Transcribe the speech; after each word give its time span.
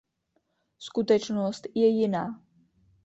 Skutečnost 0.77 1.67
je 1.75 1.87
jiná. 1.87 2.39